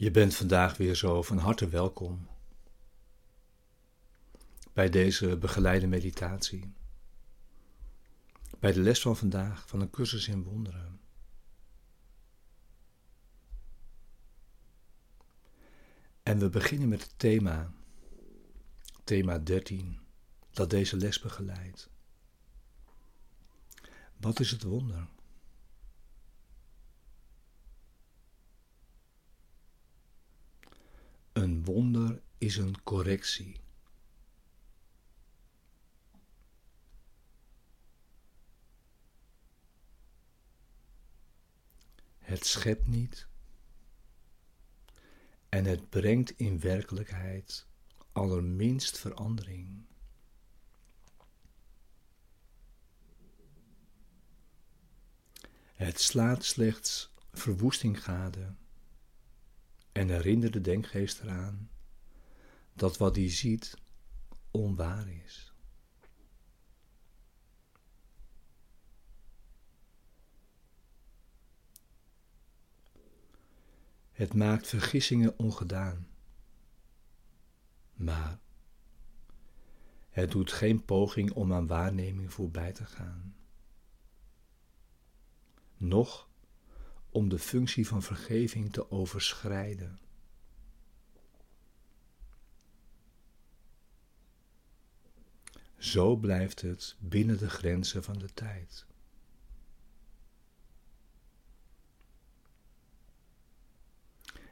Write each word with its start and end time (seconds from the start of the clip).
Je 0.00 0.10
bent 0.10 0.34
vandaag 0.34 0.76
weer 0.76 0.94
zo 0.94 1.22
van 1.22 1.38
harte 1.38 1.68
welkom 1.68 2.28
bij 4.72 4.88
deze 4.88 5.36
begeleide 5.36 5.86
meditatie. 5.86 6.72
Bij 8.58 8.72
de 8.72 8.80
les 8.80 9.00
van 9.00 9.16
vandaag 9.16 9.68
van 9.68 9.80
een 9.80 9.90
cursus 9.90 10.28
in 10.28 10.42
wonderen. 10.42 11.00
En 16.22 16.38
we 16.38 16.48
beginnen 16.48 16.88
met 16.88 17.02
het 17.02 17.18
thema, 17.18 17.72
thema 19.04 19.38
13, 19.38 20.00
dat 20.50 20.70
deze 20.70 20.96
les 20.96 21.20
begeleidt. 21.20 21.90
Wat 24.16 24.40
is 24.40 24.50
het 24.50 24.62
wonder? 24.62 25.08
Een 31.32 31.64
wonder 31.64 32.22
is 32.40 32.56
een 32.56 32.82
correctie. 32.82 33.60
Het 42.18 42.46
schept 42.46 42.86
niet 42.86 43.26
en 45.48 45.64
het 45.64 45.88
brengt 45.88 46.30
in 46.30 46.60
werkelijkheid 46.60 47.66
allerminst 48.12 48.98
verandering. 48.98 49.84
Het 55.74 56.00
slaat 56.00 56.44
slechts 56.44 57.14
verwoesting 57.32 58.04
gade 58.04 58.54
en 59.92 60.08
herinner 60.08 60.50
de 60.50 60.60
denkgeest 60.60 61.20
eraan 61.20 61.70
dat 62.80 62.96
wat 62.96 63.16
hij 63.16 63.30
ziet 63.30 63.76
onwaar 64.50 65.08
is. 65.08 65.54
Het 74.10 74.34
maakt 74.34 74.66
vergissingen 74.66 75.38
ongedaan, 75.38 76.08
maar 77.94 78.38
het 80.08 80.30
doet 80.30 80.52
geen 80.52 80.84
poging 80.84 81.32
om 81.32 81.52
aan 81.52 81.66
waarneming 81.66 82.32
voorbij 82.32 82.72
te 82.72 82.84
gaan. 82.84 83.36
Noch 85.76 86.28
om 87.10 87.28
de 87.28 87.38
functie 87.38 87.86
van 87.86 88.02
vergeving 88.02 88.72
te 88.72 88.90
overschrijden. 88.90 89.98
Zo 95.80 96.16
blijft 96.16 96.60
het 96.60 96.96
binnen 96.98 97.38
de 97.38 97.50
grenzen 97.50 98.04
van 98.04 98.18
de 98.18 98.32
tijd. 98.34 98.86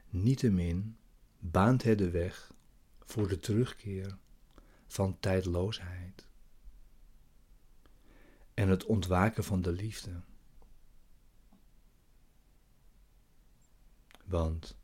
Niettemin 0.08 0.96
baant 1.38 1.82
het 1.82 1.98
de 1.98 2.10
weg 2.10 2.52
voor 3.04 3.28
de 3.28 3.38
terugkeer 3.38 4.16
van 4.86 5.20
tijdloosheid 5.20 6.26
en 8.54 8.68
het 8.68 8.84
ontwaken 8.84 9.44
van 9.44 9.62
de 9.62 9.72
liefde. 9.72 10.20
Want 14.24 14.76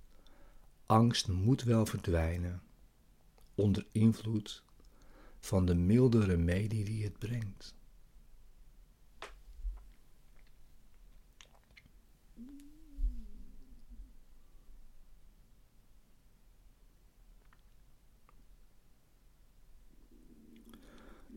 angst 0.86 1.28
moet 1.28 1.62
wel 1.62 1.86
verdwijnen 1.86 2.62
onder 3.54 3.86
invloed 3.92 4.64
van 5.44 5.66
de 5.66 5.74
milde 5.74 6.24
remedie 6.24 6.84
die 6.84 7.04
het 7.04 7.18
brengt. 7.18 7.74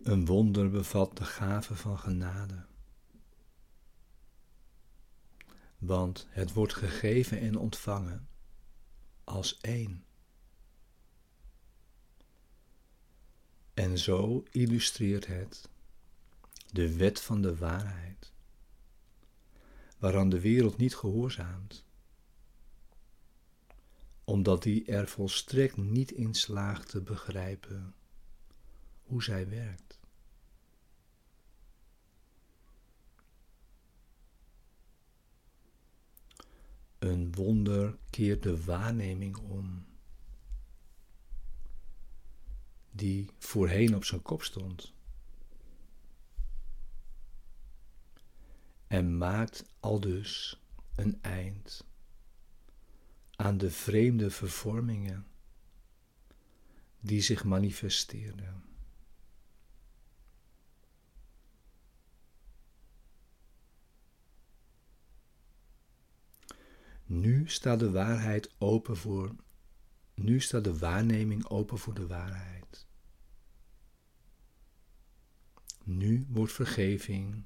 Een 0.03 0.25
wonder 0.25 0.69
bevat 0.69 1.17
de 1.17 1.23
gave 1.23 1.75
van 1.75 1.99
genade. 1.99 2.65
want 5.77 6.27
het 6.29 6.53
wordt 6.53 6.73
gegeven 6.73 7.39
en 7.39 7.57
ontvangen 7.57 8.27
als 9.23 9.57
één. 9.57 10.06
En 13.77 13.97
zo 13.97 14.43
illustreert 14.51 15.27
het 15.27 15.69
de 16.71 16.95
wet 16.95 17.21
van 17.21 17.41
de 17.41 17.57
waarheid, 17.57 18.31
waaraan 19.97 20.29
de 20.29 20.39
wereld 20.39 20.77
niet 20.77 20.95
gehoorzaamt, 20.95 21.85
omdat 24.23 24.63
die 24.63 24.85
er 24.85 25.07
volstrekt 25.07 25.77
niet 25.77 26.11
in 26.11 26.33
slaagt 26.33 26.89
te 26.89 27.01
begrijpen 27.01 27.95
hoe 29.03 29.23
zij 29.23 29.49
werkt. 29.49 29.99
Een 36.99 37.31
wonder 37.31 37.97
keert 38.09 38.43
de 38.43 38.63
waarneming 38.63 39.37
om, 39.37 39.86
die 42.97 43.29
voorheen 43.37 43.95
op 43.95 44.03
zijn 44.03 44.21
kop 44.21 44.43
stond. 44.43 44.93
En 48.87 49.17
maakt 49.17 49.63
aldus 49.79 50.61
een 50.95 51.21
eind 51.21 51.85
aan 53.35 53.57
de 53.57 53.71
vreemde 53.71 54.29
vervormingen 54.29 55.27
die 56.99 57.21
zich 57.21 57.43
manifesteerden. 57.43 58.63
Nu 67.05 67.49
staat 67.49 67.79
de 67.79 67.91
waarheid 67.91 68.51
open 68.57 68.97
voor. 68.97 69.35
Nu 70.13 70.39
staat 70.39 70.63
de 70.63 70.77
waarneming 70.77 71.45
open 71.45 71.77
voor 71.77 71.93
de 71.93 72.07
waarheid. 72.07 72.56
Nu 75.87 76.25
wordt 76.29 76.51
vergeving 76.53 77.43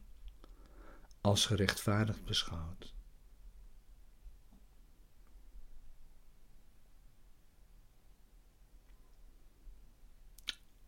als 1.22 1.46
gerechtvaardigd 1.46 2.26
beschouwd. 2.26 2.94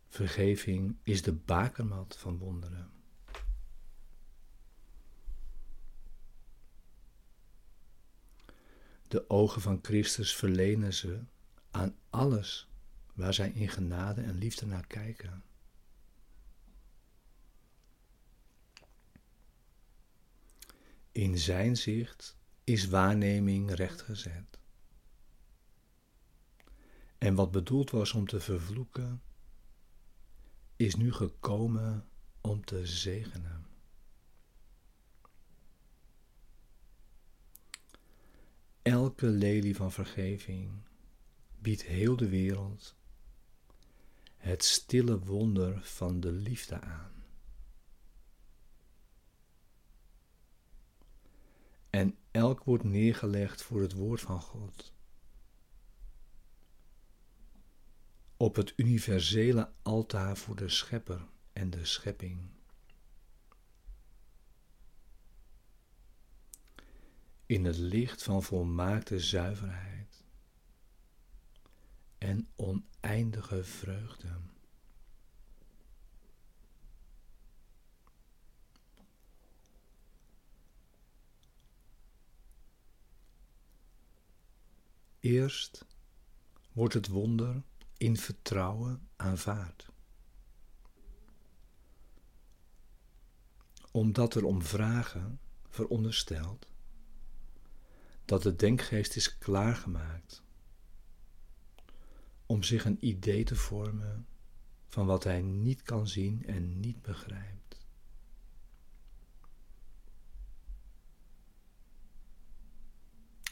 Vergeving 0.08 0.96
is 1.02 1.22
de 1.22 1.32
bakermat 1.32 2.16
van 2.16 2.38
wonderen. 2.38 2.90
De 9.08 9.30
ogen 9.30 9.60
van 9.60 9.78
Christus 9.82 10.36
verlenen 10.36 10.94
ze 10.94 11.20
aan 11.70 11.96
alles 12.10 12.68
waar 13.12 13.34
zij 13.34 13.50
in 13.50 13.68
genade 13.68 14.20
en 14.22 14.38
liefde 14.38 14.66
naar 14.66 14.86
kijken. 14.86 15.44
In 21.14 21.38
zijn 21.38 21.76
zicht 21.76 22.36
is 22.64 22.88
waarneming 22.88 23.70
rechtgezet. 23.70 24.58
En 27.18 27.34
wat 27.34 27.50
bedoeld 27.50 27.90
was 27.90 28.12
om 28.12 28.26
te 28.26 28.40
vervloeken, 28.40 29.22
is 30.76 30.94
nu 30.94 31.12
gekomen 31.12 32.08
om 32.40 32.64
te 32.64 32.86
zegenen. 32.86 33.66
Elke 38.82 39.26
lelie 39.26 39.76
van 39.76 39.92
vergeving 39.92 40.70
biedt 41.58 41.82
heel 41.82 42.16
de 42.16 42.28
wereld 42.28 42.96
het 44.36 44.64
stille 44.64 45.18
wonder 45.18 45.84
van 45.84 46.20
de 46.20 46.32
liefde 46.32 46.80
aan. 46.80 47.13
En 51.94 52.18
elk 52.30 52.64
wordt 52.64 52.84
neergelegd 52.84 53.62
voor 53.62 53.80
het 53.80 53.92
woord 53.92 54.20
van 54.20 54.40
God. 54.40 54.92
Op 58.36 58.56
het 58.56 58.72
universele 58.76 59.72
altaar 59.82 60.36
voor 60.36 60.56
de 60.56 60.68
schepper 60.68 61.26
en 61.52 61.70
de 61.70 61.84
schepping. 61.84 62.52
in 67.46 67.64
het 67.64 67.76
licht 67.76 68.22
van 68.22 68.42
volmaakte 68.42 69.20
zuiverheid 69.20 70.24
en 72.18 72.48
oneindige 72.56 73.64
vreugde. 73.64 74.28
Eerst 85.24 85.86
wordt 86.72 86.94
het 86.94 87.08
wonder 87.08 87.62
in 87.96 88.16
vertrouwen 88.16 89.08
aanvaard. 89.16 89.88
Omdat 93.90 94.34
er 94.34 94.44
om 94.44 94.62
vragen 94.62 95.40
veronderstelt 95.68 96.66
dat 98.24 98.42
de 98.42 98.56
denkgeest 98.56 99.16
is 99.16 99.38
klaargemaakt 99.38 100.42
om 102.46 102.62
zich 102.62 102.84
een 102.84 103.06
idee 103.06 103.44
te 103.44 103.56
vormen 103.56 104.26
van 104.88 105.06
wat 105.06 105.24
hij 105.24 105.42
niet 105.42 105.82
kan 105.82 106.08
zien 106.08 106.46
en 106.46 106.80
niet 106.80 107.02
begrijpt. 107.02 107.86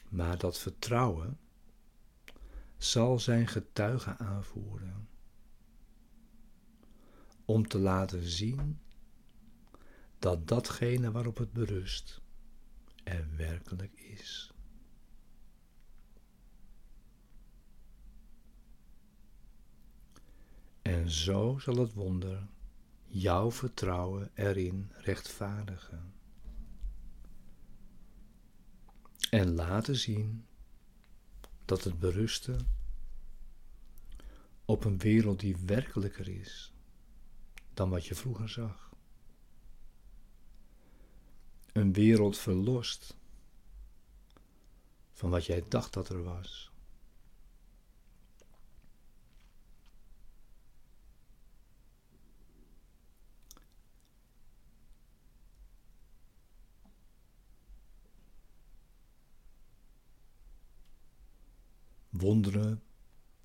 Maar 0.09 0.39
dat 0.39 0.59
vertrouwen 0.59 1.39
zal 2.83 3.19
zijn 3.19 3.47
getuigen 3.47 4.19
aanvoeren 4.19 5.09
om 7.45 7.69
te 7.69 7.79
laten 7.79 8.23
zien 8.23 8.81
dat 10.19 10.49
datgene 10.49 11.11
waarop 11.11 11.37
het 11.37 11.53
berust 11.53 12.21
er 13.05 13.37
werkelijk 13.37 13.93
is. 13.93 14.53
En 20.83 21.11
zo 21.11 21.59
zal 21.59 21.77
het 21.77 21.93
wonder 21.93 22.47
jouw 23.07 23.51
vertrouwen 23.51 24.31
erin 24.35 24.91
rechtvaardigen. 24.93 26.15
En 29.31 29.55
laten 29.55 29.97
zien 29.97 30.47
dat 31.65 31.85
het 31.85 31.99
berusten 31.99 32.69
op 34.65 34.85
een 34.85 34.99
wereld 34.99 35.41
die 35.41 35.57
werkelijker 35.57 36.29
is 36.29 36.73
dan 37.75 37.91
wat 37.91 38.07
je 38.07 38.15
vroeger 38.15 38.49
zag. 38.49 38.91
Een 41.73 41.93
wereld 41.93 42.39
verlost 42.39 43.17
van 45.13 45.31
wat 45.31 45.47
jij 45.47 45.65
dacht 45.69 45.93
dat 45.93 46.09
er 46.09 46.23
was. 46.23 46.72
Wonderen 62.23 62.83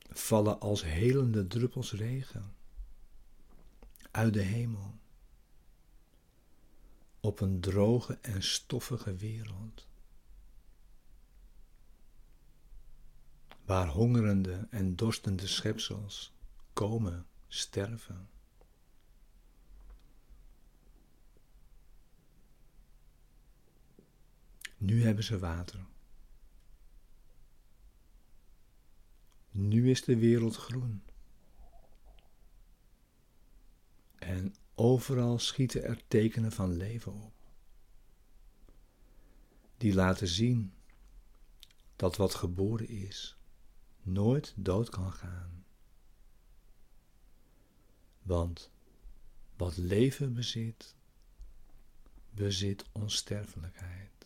vallen 0.10 0.60
als 0.60 0.84
helende 0.84 1.48
druppels 1.48 1.94
regen 1.94 2.56
uit 4.12 4.34
de 4.34 4.42
hemel 4.42 5.00
op 7.20 7.40
een 7.40 7.60
droge 7.60 8.18
en 8.22 8.44
stoffige 8.44 9.16
wereld. 9.16 9.88
Waar 13.66 13.88
hongerende 13.88 14.68
en 14.70 14.96
dorstende 14.96 15.48
schepsels 15.48 16.34
komen 16.74 17.26
sterven. 17.48 18.30
Nu 24.78 25.04
hebben 25.04 25.24
ze 25.24 25.40
water. 25.40 25.86
Nu 29.58 29.90
is 29.90 30.04
de 30.04 30.18
wereld 30.18 30.56
groen. 30.56 31.04
En 34.16 34.56
overal 34.76 35.40
schieten 35.40 35.84
er 35.84 36.02
tekenen 36.08 36.52
van 36.52 36.74
leven 36.74 37.14
op. 37.14 37.34
Die 39.78 39.94
laten 39.94 40.28
zien 40.28 40.74
dat 41.96 42.16
wat 42.16 42.36
geboren 42.36 42.88
is 42.88 43.38
nooit 44.02 44.54
dood 44.56 44.90
kan 44.90 45.14
gaan. 45.14 45.66
Want 48.22 48.72
wat 49.56 49.78
leven 49.78 50.34
bezit, 50.34 50.96
bezit 52.30 52.86
onsterfelijkheid. 52.92 54.17